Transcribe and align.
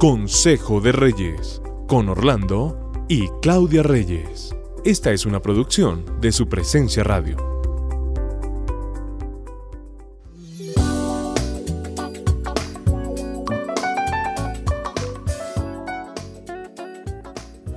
Consejo 0.00 0.80
de 0.80 0.92
Reyes, 0.92 1.60
con 1.86 2.08
Orlando 2.08 2.90
y 3.06 3.28
Claudia 3.42 3.82
Reyes. 3.82 4.56
Esta 4.82 5.12
es 5.12 5.26
una 5.26 5.42
producción 5.42 6.06
de 6.22 6.32
su 6.32 6.48
presencia 6.48 7.04
radio. 7.04 7.36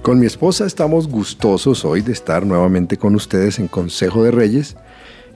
Con 0.02 0.18
mi 0.18 0.26
esposa 0.26 0.66
estamos 0.66 1.10
gustosos 1.10 1.84
hoy 1.84 2.00
de 2.00 2.14
estar 2.14 2.46
nuevamente 2.46 2.96
con 2.96 3.16
ustedes 3.16 3.60
en 3.60 3.68
Consejo 3.68 4.24
de 4.24 4.32
Reyes 4.32 4.78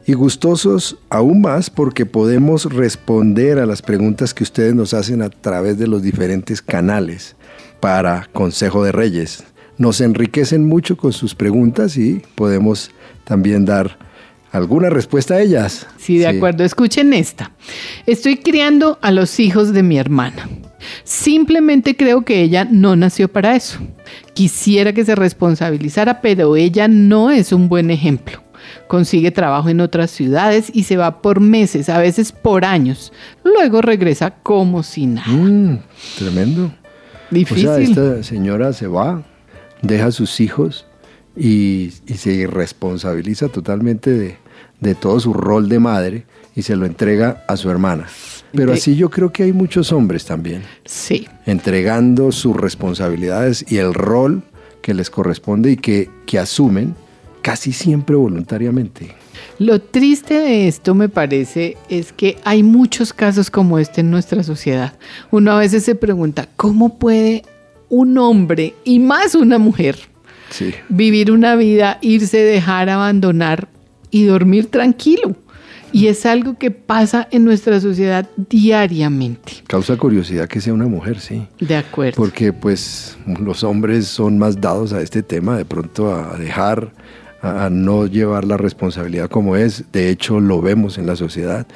y 0.07 0.13
gustosos 0.13 0.97
aún 1.09 1.41
más 1.41 1.69
porque 1.69 2.05
podemos 2.05 2.73
responder 2.73 3.59
a 3.59 3.65
las 3.65 3.81
preguntas 3.81 4.33
que 4.33 4.43
ustedes 4.43 4.73
nos 4.73 4.93
hacen 4.93 5.21
a 5.21 5.29
través 5.29 5.77
de 5.77 5.85
los 5.85 6.01
diferentes 6.01 6.61
canales 6.61 7.35
para 7.81 8.29
Consejo 8.31 8.85
de 8.85 8.93
Reyes. 8.93 9.43
Nos 9.77 9.99
enriquecen 9.99 10.65
mucho 10.65 10.95
con 10.95 11.11
sus 11.11 11.35
preguntas 11.35 11.97
y 11.97 12.21
podemos 12.35 12.89
también 13.25 13.65
dar 13.65 13.97
alguna 14.53 14.89
respuesta 14.89 15.35
a 15.35 15.41
ellas. 15.41 15.85
Sí, 15.97 16.17
de 16.17 16.27
acuerdo. 16.27 16.63
Escuchen 16.63 17.13
esta. 17.13 17.51
Estoy 18.05 18.37
criando 18.37 18.97
a 19.01 19.11
los 19.11 19.41
hijos 19.41 19.73
de 19.73 19.83
mi 19.83 19.97
hermana. 19.97 20.47
Simplemente 21.03 21.97
creo 21.97 22.23
que 22.23 22.41
ella 22.41 22.65
no 22.71 22.95
nació 22.95 23.27
para 23.27 23.57
eso. 23.57 23.79
Quisiera 24.33 24.93
que 24.93 25.03
se 25.03 25.15
responsabilizara, 25.15 26.21
pero 26.21 26.55
ella 26.55 26.87
no 26.87 27.29
es 27.29 27.51
un 27.51 27.67
buen 27.67 27.91
ejemplo 27.91 28.46
consigue 28.87 29.31
trabajo 29.31 29.69
en 29.69 29.81
otras 29.81 30.11
ciudades 30.11 30.69
y 30.73 30.83
se 30.83 30.97
va 30.97 31.21
por 31.21 31.39
meses, 31.39 31.89
a 31.89 31.99
veces 31.99 32.31
por 32.31 32.65
años. 32.65 33.11
Luego 33.43 33.81
regresa 33.81 34.31
como 34.31 34.83
si 34.83 35.05
nada. 35.05 35.27
Mm, 35.27 35.79
tremendo. 36.17 36.71
Difícil. 37.31 37.67
O 37.67 37.75
sea, 37.75 37.79
esta 37.79 38.23
señora 38.23 38.73
se 38.73 38.87
va, 38.87 39.23
deja 39.81 40.07
a 40.07 40.11
sus 40.11 40.39
hijos 40.39 40.85
y, 41.35 41.91
se 42.15 42.33
irresponsabiliza 42.33 43.49
totalmente 43.49 44.11
de, 44.11 44.37
de, 44.79 44.95
todo 44.95 45.19
su 45.19 45.33
rol 45.33 45.69
de 45.69 45.79
madre 45.79 46.25
y 46.55 46.63
se 46.63 46.75
lo 46.75 46.85
entrega 46.85 47.43
a 47.47 47.57
su 47.57 47.69
hermana. 47.69 48.07
Pero 48.53 48.73
así 48.73 48.95
yo 48.95 49.09
creo 49.09 49.31
que 49.31 49.43
hay 49.43 49.53
muchos 49.53 49.91
hombres 49.91 50.25
también. 50.25 50.63
Sí. 50.85 51.27
Entregando 51.45 52.31
sus 52.31 52.55
responsabilidades 52.55 53.65
y 53.69 53.77
el 53.77 53.93
rol 53.93 54.41
que 54.81 54.93
les 54.93 55.09
corresponde 55.09 55.71
y 55.71 55.77
que, 55.77 56.09
que 56.25 56.39
asumen 56.39 56.95
casi 57.47 57.71
siempre 57.71 58.13
voluntariamente. 58.13 59.15
Lo 59.57 59.79
triste 59.79 60.33
de 60.33 60.67
esto 60.67 60.93
me 60.93 61.07
parece 61.07 61.77
es 61.87 62.11
que 62.11 62.35
hay 62.43 62.61
muchos 62.61 63.13
casos 63.13 63.49
como 63.49 63.79
este 63.79 64.01
en 64.01 64.11
nuestra 64.11 64.43
sociedad. 64.43 64.99
Uno 65.31 65.53
a 65.53 65.57
veces 65.57 65.85
se 65.85 65.95
pregunta, 65.95 66.49
¿cómo 66.57 66.99
puede 66.99 67.43
un 67.87 68.17
hombre 68.17 68.73
y 68.83 68.99
más 68.99 69.33
una 69.33 69.59
mujer 69.59 69.97
vivir 70.89 71.31
una 71.31 71.55
vida, 71.55 71.99
irse, 72.01 72.37
dejar, 72.37 72.89
abandonar 72.89 73.69
y 74.11 74.25
dormir 74.25 74.69
tranquilo? 74.69 75.33
Y 75.93 76.07
es 76.07 76.25
algo 76.25 76.57
que 76.57 76.69
pasa 76.69 77.29
en 77.31 77.45
nuestra 77.45 77.79
sociedad 77.79 78.27
diariamente. 78.35 79.53
Causa 79.67 79.95
curiosidad 79.95 80.49
que 80.49 80.59
sea 80.59 80.73
una 80.73 80.87
mujer, 80.87 81.21
sí. 81.21 81.47
De 81.61 81.77
acuerdo. 81.77 82.17
Porque 82.17 82.51
pues 82.51 83.17
los 83.39 83.63
hombres 83.63 84.05
son 84.05 84.37
más 84.37 84.59
dados 84.59 84.91
a 84.91 85.01
este 85.01 85.23
tema, 85.23 85.57
de 85.57 85.63
pronto 85.63 86.13
a 86.13 86.37
dejar 86.37 86.91
a, 87.47 87.69
no 87.69 88.07
llevar 88.07 88.45
la 88.45 88.57
responsabilidad 88.57 89.29
como 89.29 89.55
es. 89.55 89.85
De 89.91 90.09
hecho, 90.09 90.39
lo 90.39 90.61
vemos 90.61 90.97
en 90.97 91.05
la 91.05 91.15
sociedad. 91.15 91.67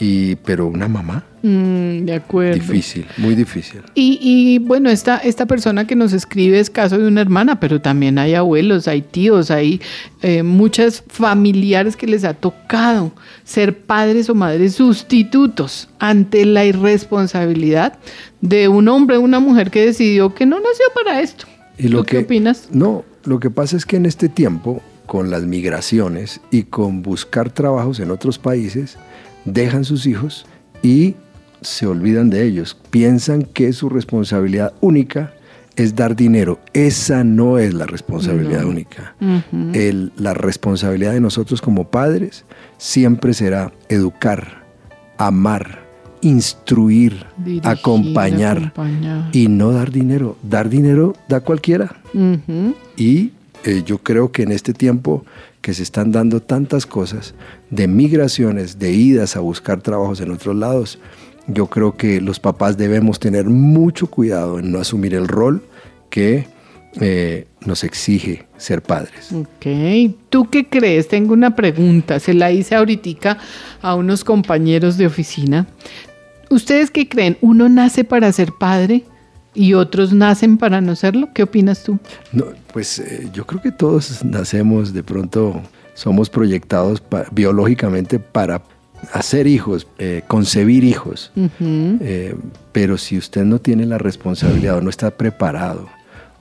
Y, 0.00 0.36
pero 0.36 0.66
una 0.66 0.86
mamá. 0.86 1.24
Mm, 1.42 2.04
de 2.04 2.14
acuerdo. 2.14 2.54
Difícil, 2.54 3.06
muy 3.16 3.34
difícil. 3.34 3.80
Y, 3.94 4.58
bueno, 4.60 4.90
esta, 4.90 5.16
esta 5.18 5.46
persona 5.46 5.86
que 5.86 5.96
nos 5.96 6.12
escribe 6.12 6.60
es 6.60 6.70
caso 6.70 6.98
de 6.98 7.08
una 7.08 7.20
hermana, 7.20 7.58
pero 7.58 7.80
también 7.80 8.18
hay 8.18 8.34
abuelos, 8.34 8.86
hay 8.86 9.02
tíos, 9.02 9.50
hay 9.50 9.80
eh, 10.22 10.42
muchas 10.42 11.02
familiares 11.08 11.96
que 11.96 12.06
les 12.06 12.24
ha 12.24 12.34
tocado 12.34 13.12
ser 13.44 13.78
padres 13.78 14.28
o 14.30 14.34
madres 14.34 14.74
sustitutos 14.74 15.88
ante 15.98 16.44
la 16.44 16.64
irresponsabilidad 16.64 17.98
de 18.40 18.68
un 18.68 18.88
hombre 18.88 19.16
o 19.16 19.20
una 19.20 19.40
mujer 19.40 19.70
que 19.70 19.84
decidió 19.84 20.34
que 20.34 20.46
no 20.46 20.56
nació 20.60 20.86
para 20.94 21.20
esto. 21.20 21.46
¿Y 21.78 21.88
lo 21.88 22.04
qué 22.04 22.18
opinas? 22.18 22.68
No, 22.72 23.04
lo 23.24 23.38
que 23.40 23.50
pasa 23.50 23.76
es 23.76 23.86
que 23.86 23.96
en 23.96 24.06
este 24.06 24.28
tiempo 24.28 24.82
con 25.08 25.30
las 25.30 25.44
migraciones 25.44 26.40
y 26.50 26.64
con 26.64 27.02
buscar 27.02 27.50
trabajos 27.50 27.98
en 27.98 28.10
otros 28.10 28.38
países, 28.38 28.98
dejan 29.46 29.84
sus 29.84 30.06
hijos 30.06 30.44
y 30.82 31.16
se 31.62 31.86
olvidan 31.86 32.28
de 32.30 32.44
ellos. 32.44 32.76
Piensan 32.90 33.42
que 33.42 33.72
su 33.72 33.88
responsabilidad 33.88 34.74
única 34.82 35.32
es 35.76 35.96
dar 35.96 36.14
dinero. 36.14 36.60
Esa 36.74 37.24
no 37.24 37.58
es 37.58 37.72
la 37.72 37.86
responsabilidad 37.86 38.64
única. 38.64 39.16
la 39.20 40.34
responsabilidad 40.34 41.12
de 41.12 41.20
nosotros 41.20 41.62
como 41.62 41.88
padres 41.88 42.44
siempre 42.76 43.32
será 43.32 43.72
educar, 43.88 44.64
amar, 45.16 45.86
instruir, 46.20 47.24
acompañar, 47.62 48.74
y 49.32 49.48
no 49.48 49.72
dar 49.72 49.90
dinero. 49.90 50.36
Dar 50.42 50.68
dinero 50.68 51.14
da 51.28 51.40
cualquiera. 51.40 51.96
Y 52.96 53.32
eh, 53.64 53.82
yo 53.84 53.98
creo 53.98 54.32
que 54.32 54.42
en 54.42 54.52
este 54.52 54.72
tiempo 54.72 55.24
que 55.60 55.74
se 55.74 55.82
están 55.82 56.12
dando 56.12 56.40
tantas 56.40 56.86
cosas 56.86 57.34
de 57.70 57.88
migraciones, 57.88 58.78
de 58.78 58.92
idas 58.92 59.36
a 59.36 59.40
buscar 59.40 59.80
trabajos 59.80 60.20
en 60.20 60.30
otros 60.30 60.56
lados, 60.56 60.98
yo 61.46 61.66
creo 61.66 61.96
que 61.96 62.20
los 62.20 62.38
papás 62.38 62.76
debemos 62.76 63.18
tener 63.18 63.46
mucho 63.46 64.06
cuidado 64.08 64.58
en 64.58 64.70
no 64.70 64.78
asumir 64.78 65.14
el 65.14 65.26
rol 65.26 65.62
que 66.10 66.46
eh, 67.00 67.46
nos 67.64 67.84
exige 67.84 68.46
ser 68.56 68.82
padres. 68.82 69.32
Ok, 69.32 70.14
¿tú 70.30 70.48
qué 70.50 70.68
crees? 70.68 71.08
Tengo 71.08 71.32
una 71.32 71.54
pregunta, 71.54 72.20
se 72.20 72.34
la 72.34 72.50
hice 72.50 72.74
ahorita 72.74 73.38
a 73.82 73.94
unos 73.94 74.24
compañeros 74.24 74.96
de 74.96 75.06
oficina. 75.06 75.66
¿Ustedes 76.50 76.90
qué 76.90 77.08
creen? 77.08 77.36
¿Uno 77.40 77.68
nace 77.68 78.04
para 78.04 78.32
ser 78.32 78.52
padre? 78.58 79.04
Y 79.54 79.74
otros 79.74 80.12
nacen 80.12 80.58
para 80.58 80.80
no 80.80 80.96
serlo. 80.96 81.28
¿Qué 81.34 81.42
opinas 81.42 81.82
tú? 81.82 81.98
No, 82.32 82.46
pues 82.72 82.98
eh, 82.98 83.28
yo 83.32 83.46
creo 83.46 83.60
que 83.60 83.72
todos 83.72 84.24
nacemos 84.24 84.92
de 84.92 85.02
pronto, 85.02 85.60
somos 85.94 86.30
proyectados 86.30 87.02
biológicamente 87.32 88.18
para 88.18 88.62
hacer 89.12 89.46
hijos, 89.46 89.86
eh, 89.98 90.22
concebir 90.26 90.84
hijos. 90.84 91.32
Eh, 91.60 92.34
pero 92.72 92.98
si 92.98 93.18
usted 93.18 93.44
no 93.44 93.58
tiene 93.58 93.86
la 93.86 93.98
responsabilidad 93.98 94.78
o 94.78 94.80
no 94.80 94.90
está 94.90 95.10
preparado 95.10 95.88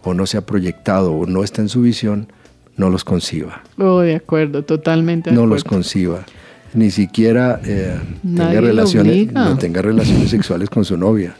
o 0.03 0.13
no 0.13 0.25
se 0.25 0.37
ha 0.37 0.41
proyectado 0.41 1.13
o 1.13 1.25
no 1.25 1.43
está 1.43 1.61
en 1.61 1.69
su 1.69 1.81
visión, 1.81 2.31
no 2.75 2.89
los 2.89 3.03
conciba. 3.03 3.63
Oh, 3.77 4.01
de 4.01 4.15
acuerdo, 4.15 4.63
totalmente. 4.63 5.31
no 5.31 5.45
los 5.45 5.63
conciba. 5.63 6.23
Ni 6.73 6.91
siquiera 6.91 7.59
tenga 7.61 8.61
relaciones, 8.61 9.31
no 9.31 9.57
tenga 9.57 9.81
relaciones 9.81 10.29
sexuales 10.29 10.69
con 10.69 10.85
su 10.85 10.97
novia 10.97 11.35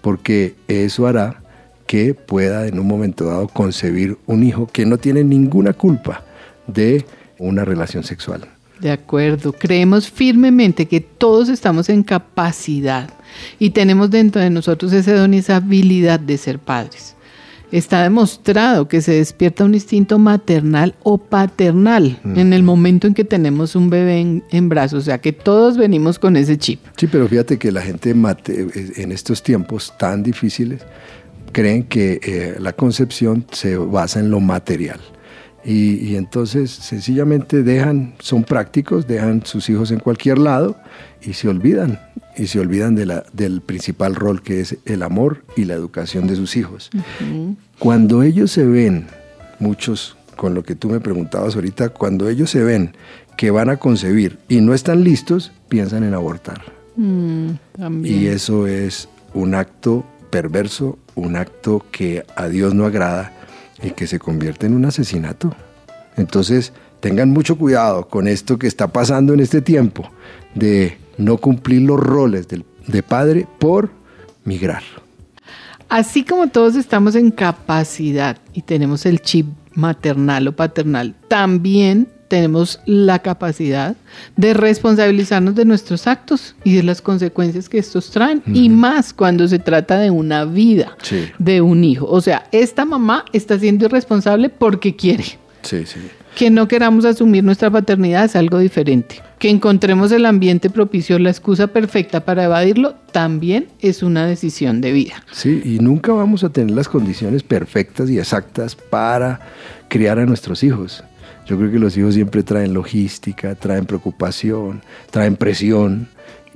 porque 0.00 0.54
eso 0.68 1.06
hará 1.06 1.42
que 1.86 2.14
pueda 2.14 2.68
en 2.68 2.78
un 2.78 2.86
momento 2.86 3.24
dado 3.24 3.48
concebir 3.48 4.16
un 4.26 4.44
hijo 4.44 4.68
que 4.68 4.86
no 4.86 4.98
tiene 4.98 5.24
ninguna 5.24 5.72
culpa 5.72 6.24
de 6.66 7.04
una 7.38 7.64
relación 7.64 8.04
sexual. 8.04 8.46
De 8.80 8.90
acuerdo, 8.90 9.52
creemos 9.52 10.10
firmemente 10.10 10.86
que 10.86 11.00
todos 11.00 11.48
estamos 11.48 11.88
en 11.88 12.02
capacidad 12.02 13.10
y 13.58 13.70
tenemos 13.70 14.10
dentro 14.10 14.40
de 14.40 14.50
nosotros 14.50 14.92
ese 14.92 15.12
don 15.12 15.34
y 15.34 15.38
esa 15.38 15.56
habilidad 15.56 16.18
de 16.18 16.38
ser 16.38 16.58
padres. 16.58 17.14
Está 17.72 18.02
demostrado 18.02 18.88
que 18.88 19.00
se 19.00 19.12
despierta 19.12 19.64
un 19.64 19.74
instinto 19.74 20.18
maternal 20.18 20.94
o 21.02 21.18
paternal 21.18 22.18
en 22.24 22.52
el 22.52 22.62
momento 22.62 23.06
en 23.06 23.14
que 23.14 23.24
tenemos 23.24 23.76
un 23.76 23.90
bebé 23.90 24.42
en, 24.50 24.68
brazos, 24.68 24.98
o 24.98 25.04
sea 25.04 25.18
que 25.18 25.32
todos 25.32 25.76
venimos 25.76 26.18
con 26.18 26.36
ese 26.36 26.58
chip. 26.58 26.80
Sí, 26.96 27.06
pero 27.06 27.28
fíjate 27.28 27.58
que 27.58 27.70
la 27.70 27.82
gente 27.82 28.12
mate, 28.14 28.66
en 28.96 29.12
estos 29.12 29.42
tiempos 29.42 29.94
tan 29.98 30.22
difíciles 30.22 30.82
creen 31.52 31.84
que 31.84 32.20
eh, 32.22 32.56
la 32.58 32.72
concepción 32.72 33.44
se 33.52 33.76
basa 33.76 34.20
en 34.20 34.30
lo 34.30 34.40
material. 34.40 35.00
Y, 35.62 36.16
entonces 36.16 36.70
sencillamente 36.70 37.62
dejan, 37.62 38.14
son 38.18 38.44
prácticos, 38.44 39.06
dejan 39.06 39.44
sus 39.44 39.68
hijos 39.68 39.90
en 39.90 39.98
cualquier 39.98 40.38
lado 40.38 40.78
y 41.20 41.34
se 41.34 41.48
olvidan, 41.48 42.00
y 42.36 42.46
se 42.46 42.60
olvidan 42.60 42.94
de 42.94 43.06
la, 43.06 43.24
del 43.32 43.60
principal 43.60 44.14
rol 44.14 44.42
que 44.42 44.60
es 44.60 44.76
el 44.84 45.02
amor 45.02 45.44
y 45.56 45.64
la 45.64 45.74
educación 45.74 46.26
de 46.26 46.36
sus 46.36 46.56
hijos. 46.56 46.90
Cuando 47.78 48.22
ellos 48.22 48.50
se 48.50 48.64
ven, 48.64 49.06
muchos, 49.58 50.16
con 50.36 50.54
lo 50.54 50.62
que 50.62 50.74
tú 50.74 50.88
me 50.88 51.00
preguntabas 51.00 51.54
ahorita, 51.54 51.90
cuando 51.90 52.28
ellos 52.28 52.50
se 52.50 52.62
ven 52.62 52.94
que 53.36 53.50
van 53.50 53.70
a 53.70 53.78
concebir 53.78 54.38
y 54.48 54.60
no 54.60 54.74
están 54.74 55.02
listos, 55.04 55.52
piensan 55.68 56.04
en 56.04 56.14
abortar. 56.14 56.62
Mm, 56.96 57.52
y 58.04 58.26
eso 58.26 58.66
es 58.66 59.08
un 59.32 59.54
acto 59.54 60.04
perverso, 60.30 60.98
un 61.14 61.36
acto 61.36 61.84
que 61.90 62.24
a 62.36 62.48
Dios 62.48 62.74
no 62.74 62.86
agrada 62.86 63.32
y 63.82 63.90
que 63.90 64.06
se 64.06 64.18
convierte 64.18 64.66
en 64.66 64.74
un 64.74 64.84
asesinato. 64.84 65.54
Entonces, 66.16 66.72
tengan 67.00 67.30
mucho 67.30 67.56
cuidado 67.56 68.08
con 68.08 68.28
esto 68.28 68.58
que 68.58 68.66
está 68.66 68.88
pasando 68.88 69.32
en 69.34 69.40
este 69.40 69.62
tiempo 69.62 70.10
de 70.54 70.98
no 71.20 71.36
cumplir 71.36 71.82
los 71.82 72.00
roles 72.00 72.46
de 72.48 73.02
padre 73.02 73.46
por 73.58 73.90
migrar. 74.44 74.82
así 75.88 76.24
como 76.24 76.48
todos 76.48 76.76
estamos 76.76 77.14
en 77.14 77.30
capacidad 77.30 78.38
y 78.52 78.62
tenemos 78.62 79.06
el 79.06 79.20
chip 79.20 79.46
maternal 79.74 80.48
o 80.48 80.52
paternal, 80.52 81.14
también 81.28 82.08
tenemos 82.28 82.78
la 82.86 83.18
capacidad 83.18 83.96
de 84.36 84.54
responsabilizarnos 84.54 85.56
de 85.56 85.64
nuestros 85.64 86.06
actos 86.06 86.54
y 86.62 86.76
de 86.76 86.84
las 86.84 87.02
consecuencias 87.02 87.68
que 87.68 87.78
estos 87.78 88.10
traen, 88.12 88.40
y 88.46 88.68
más 88.68 89.12
cuando 89.12 89.48
se 89.48 89.58
trata 89.58 89.98
de 89.98 90.10
una 90.10 90.44
vida 90.44 90.96
de 91.38 91.60
un 91.60 91.82
hijo. 91.82 92.06
O 92.06 92.20
sea, 92.20 92.46
esta 92.52 92.84
mamá 92.84 93.24
está 93.32 93.58
siendo 93.58 93.86
irresponsable 93.86 94.48
porque 94.48 94.94
quiere. 94.94 95.24
Sí, 95.62 95.84
sí. 95.84 95.98
Que 96.40 96.48
no 96.48 96.68
queramos 96.68 97.04
asumir 97.04 97.44
nuestra 97.44 97.70
paternidad 97.70 98.24
es 98.24 98.34
algo 98.34 98.60
diferente. 98.60 99.20
Que 99.38 99.50
encontremos 99.50 100.10
el 100.10 100.24
ambiente 100.24 100.70
propicio, 100.70 101.18
la 101.18 101.28
excusa 101.28 101.66
perfecta 101.66 102.24
para 102.24 102.44
evadirlo, 102.44 102.94
también 103.12 103.68
es 103.80 104.02
una 104.02 104.24
decisión 104.24 104.80
de 104.80 104.90
vida. 104.92 105.22
Sí, 105.32 105.60
y 105.62 105.80
nunca 105.80 106.14
vamos 106.14 106.42
a 106.42 106.48
tener 106.48 106.74
las 106.74 106.88
condiciones 106.88 107.42
perfectas 107.42 108.08
y 108.08 108.18
exactas 108.18 108.74
para 108.74 109.38
criar 109.88 110.18
a 110.18 110.24
nuestros 110.24 110.62
hijos. 110.64 111.04
Yo 111.44 111.58
creo 111.58 111.70
que 111.70 111.78
los 111.78 111.94
hijos 111.98 112.14
siempre 112.14 112.42
traen 112.42 112.72
logística, 112.72 113.54
traen 113.54 113.84
preocupación, 113.84 114.80
traen 115.10 115.36
presión 115.36 116.08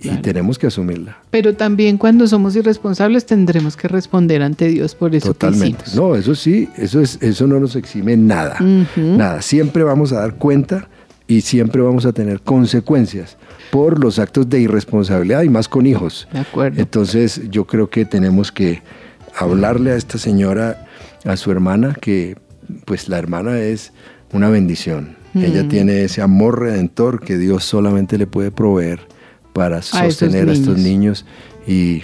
y 0.03 0.09
tenemos 0.19 0.59
que 0.59 0.67
asumirla. 0.67 1.19
Pero 1.31 1.55
también 1.55 1.99
cuando 1.99 2.27
somos 2.27 2.57
irresponsables 2.57 3.27
tendremos 3.27 3.77
que 3.77 3.89
responder 3.89 4.43
ante 4.43 4.69
Dios 4.69 4.95
por 4.95 5.15
eso 5.15 5.29
Totalmente. 5.29 5.85
no, 5.95 6.15
eso 6.15 6.35
sí, 6.35 6.69
eso 6.77 7.01
es 7.01 7.19
eso 7.23 7.47
no 7.47 7.61
nos 7.61 7.77
exime 7.77 8.17
nada. 8.17 8.59
Nada, 8.97 9.43
siempre 9.43 9.83
vamos 9.83 10.13
a 10.13 10.21
dar 10.21 10.35
cuenta 10.35 10.89
y 11.27 11.41
siempre 11.41 11.81
vamos 11.81 12.07
a 12.07 12.13
tener 12.13 12.41
consecuencias 12.41 13.37
por 13.71 13.99
los 13.99 14.19
actos 14.19 14.49
de 14.49 14.61
irresponsabilidad 14.61 15.43
y 15.43 15.49
más 15.49 15.69
con 15.69 15.87
hijos. 15.87 16.29
De 16.33 16.41
acuerdo. 16.41 16.81
Entonces, 16.81 17.41
yo 17.51 17.67
creo 17.67 17.89
que 17.89 18.05
tenemos 18.05 18.53
que 18.53 18.83
hablarle 19.37 19.93
a 19.93 19.97
esta 19.97 20.19
señora, 20.19 20.87
a 21.25 21.37
su 21.37 21.51
hermana 21.51 21.97
que 22.01 22.37
pues 22.85 23.09
la 23.09 23.19
hermana 23.19 23.59
es 23.59 23.93
una 24.33 24.49
bendición. 24.49 25.17
Ella 25.35 25.67
tiene 25.67 26.05
ese 26.05 26.23
amor 26.23 26.61
redentor 26.61 27.19
que 27.19 27.37
Dios 27.37 27.65
solamente 27.65 28.19
le 28.19 28.29
puede 28.29 28.53
proveer 28.53 29.01
para 29.55 29.81
sostener 29.81 30.51
a, 30.51 30.53
estos 30.53 30.77
niños 30.77 31.25
y, 31.67 32.03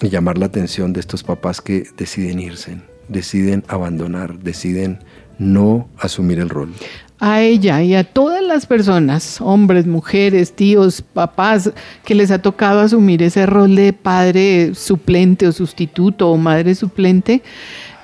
llamar 0.00 0.38
la 0.38 0.46
atención 0.46 0.92
de 0.92 1.00
estos 1.00 1.22
papás 1.22 1.60
que 1.60 1.84
deciden 1.96 2.38
irse, 2.38 2.78
deciden 3.08 3.64
abandonar, 3.68 4.38
deciden 4.38 5.00
no 5.38 5.88
asumir 5.98 6.38
el 6.38 6.48
rol. 6.48 6.72
A 7.18 7.42
ella 7.42 7.82
y 7.82 7.96
a 7.96 8.04
todas 8.04 8.42
las 8.42 8.64
personas, 8.64 9.40
hombres, 9.40 9.86
mujeres, 9.86 10.54
tíos, 10.54 11.02
papás, 11.02 11.72
que 12.04 12.14
les 12.14 12.30
ha 12.30 12.40
tocado 12.40 12.80
asumir 12.80 13.22
ese 13.24 13.44
rol 13.44 13.74
de 13.74 13.92
padre 13.92 14.72
suplente 14.74 15.48
o 15.48 15.52
sustituto 15.52 16.30
o 16.30 16.36
madre 16.36 16.76
suplente, 16.76 17.42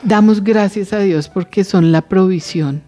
damos 0.02 0.42
gracias 0.42 0.92
a 0.92 0.98
Dios 0.98 1.28
porque 1.28 1.62
son 1.62 1.92
la 1.92 2.02
provisión 2.02 2.82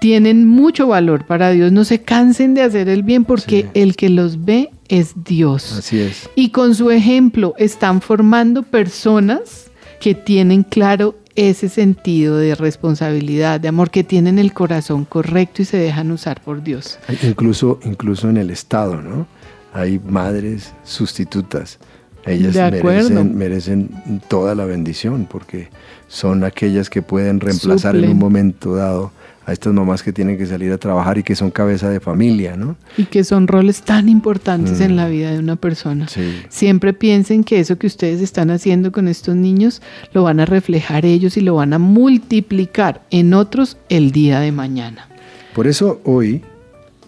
tienen 0.00 0.46
mucho 0.46 0.88
valor 0.88 1.26
para 1.26 1.50
Dios. 1.50 1.72
No 1.72 1.84
se 1.84 2.02
cansen 2.02 2.54
de 2.54 2.62
hacer 2.62 2.88
el 2.88 3.02
bien 3.02 3.24
porque 3.24 3.68
el 3.74 3.96
que 3.96 4.08
los 4.08 4.44
ve 4.44 4.70
es 4.88 5.24
Dios. 5.24 5.72
Así 5.72 6.00
es. 6.00 6.28
Y 6.34 6.50
con 6.50 6.74
su 6.74 6.90
ejemplo 6.90 7.54
están 7.58 8.00
formando 8.00 8.62
personas 8.62 9.70
que 10.00 10.14
tienen 10.14 10.62
claro 10.62 11.14
ese 11.34 11.68
sentido 11.68 12.38
de 12.38 12.54
responsabilidad, 12.54 13.60
de 13.60 13.68
amor, 13.68 13.90
que 13.90 14.04
tienen 14.04 14.38
el 14.38 14.52
corazón 14.52 15.04
correcto 15.04 15.62
y 15.62 15.64
se 15.66 15.76
dejan 15.76 16.10
usar 16.10 16.40
por 16.40 16.62
Dios. 16.62 16.98
Incluso, 17.22 17.78
incluso 17.84 18.30
en 18.30 18.38
el 18.38 18.50
Estado, 18.50 19.02
¿no? 19.02 19.26
Hay 19.72 19.98
madres 19.98 20.72
sustitutas. 20.82 21.78
Ellas 22.24 22.54
merecen, 22.72 23.36
merecen, 23.36 23.90
toda 24.28 24.54
la 24.54 24.64
bendición 24.64 25.28
porque 25.30 25.68
son 26.08 26.42
aquellas 26.42 26.90
que 26.90 27.02
pueden 27.02 27.38
reemplazar 27.38 27.94
en 27.94 28.10
un 28.10 28.18
momento 28.18 28.74
dado 28.74 29.12
a 29.46 29.52
estas 29.52 29.72
mamás 29.72 30.02
que 30.02 30.12
tienen 30.12 30.36
que 30.36 30.44
salir 30.44 30.72
a 30.72 30.78
trabajar 30.78 31.18
y 31.18 31.22
que 31.22 31.36
son 31.36 31.52
cabeza 31.52 31.88
de 31.88 32.00
familia, 32.00 32.56
¿no? 32.56 32.76
Y 32.96 33.04
que 33.04 33.22
son 33.22 33.46
roles 33.46 33.82
tan 33.82 34.08
importantes 34.08 34.80
en 34.80 34.94
mm. 34.94 34.96
la 34.96 35.08
vida 35.08 35.30
de 35.30 35.38
una 35.38 35.54
persona. 35.54 36.08
Siempre 36.48 36.92
piensen 36.92 37.44
que 37.44 37.60
eso 37.60 37.78
que 37.78 37.86
ustedes 37.86 38.20
están 38.20 38.50
haciendo 38.50 38.90
con 38.90 39.06
estos 39.06 39.36
niños 39.36 39.82
lo 40.12 40.24
van 40.24 40.40
a 40.40 40.46
reflejar 40.46 41.06
ellos 41.06 41.36
y 41.36 41.42
lo 41.42 41.54
van 41.54 41.72
a 41.72 41.78
multiplicar 41.78 43.02
en 43.10 43.34
otros 43.34 43.76
el 43.88 44.10
día 44.10 44.40
de 44.40 44.50
mañana. 44.50 45.08
Por 45.54 45.68
eso 45.68 46.00
hoy 46.02 46.42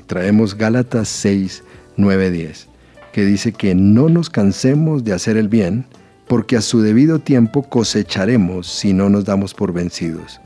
traemos 0.07 0.57
Gálatas 0.57 1.09
6, 1.09 1.65
9, 1.97 2.31
10, 2.31 2.69
que 3.13 3.25
dice 3.25 3.51
que 3.51 3.75
no 3.75 4.09
nos 4.09 4.31
cansemos 4.31 5.03
de 5.03 5.13
hacer 5.13 5.37
el 5.37 5.49
bien, 5.49 5.87
porque 6.29 6.57
a 6.57 6.61
su 6.61 6.83
debido 6.83 7.19
tiempo 7.19 7.65
cosecharemos 7.65 8.69
si 8.69 8.93
no 8.93 9.09
nos 9.09 9.25
damos 9.25 9.55
por 9.55 9.73
vencidos. 9.73 10.41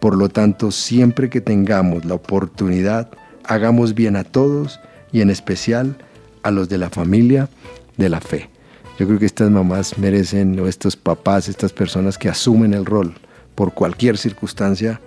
Por 0.00 0.16
lo 0.16 0.28
tanto, 0.28 0.70
siempre 0.70 1.28
que 1.28 1.40
tengamos 1.40 2.04
la 2.04 2.14
oportunidad, 2.14 3.10
hagamos 3.44 3.94
bien 3.94 4.16
a 4.16 4.24
todos 4.24 4.80
y 5.12 5.20
en 5.20 5.30
especial 5.30 5.96
a 6.42 6.50
los 6.50 6.68
de 6.68 6.78
la 6.78 6.90
familia 6.90 7.48
de 7.96 8.08
la 8.08 8.20
fe. 8.20 8.50
Yo 8.98 9.06
creo 9.06 9.18
que 9.18 9.26
estas 9.26 9.50
mamás 9.50 9.98
merecen, 9.98 10.58
o 10.58 10.66
estos 10.66 10.96
papás, 10.96 11.48
estas 11.48 11.72
personas 11.72 12.18
que 12.18 12.28
asumen 12.28 12.74
el 12.74 12.84
rol 12.84 13.14
por 13.54 13.72
cualquier 13.72 14.18
circunstancia, 14.18 15.00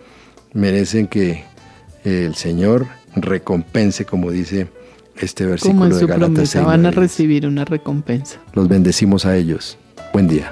merecen 0.53 1.07
que 1.07 1.43
el 2.03 2.35
Señor 2.35 2.87
recompense, 3.15 4.05
como 4.05 4.31
dice 4.31 4.69
este 5.17 5.45
versículo 5.45 5.79
como 5.79 5.85
en 5.93 5.99
su 5.99 6.07
de 6.07 6.13
promesa, 6.13 6.61
van 6.63 6.85
a 6.85 6.91
recibir 6.91 7.45
una 7.45 7.65
recompensa. 7.65 8.39
Los 8.53 8.67
bendecimos 8.67 9.25
a 9.25 9.35
ellos. 9.35 9.77
Buen 10.13 10.27
día. 10.27 10.51